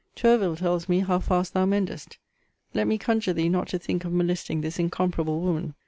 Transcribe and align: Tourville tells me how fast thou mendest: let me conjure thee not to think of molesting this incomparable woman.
Tourville 0.15 0.55
tells 0.55 0.89
me 0.89 1.01
how 1.01 1.19
fast 1.19 1.53
thou 1.53 1.67
mendest: 1.67 2.17
let 2.73 2.87
me 2.87 2.97
conjure 2.97 3.33
thee 3.33 3.49
not 3.49 3.67
to 3.67 3.77
think 3.77 4.03
of 4.03 4.11
molesting 4.11 4.61
this 4.61 4.79
incomparable 4.79 5.41
woman. 5.41 5.75